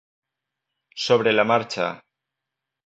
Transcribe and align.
Sobre 1.09 1.37
la 1.39 1.47
marxa. 1.53 1.93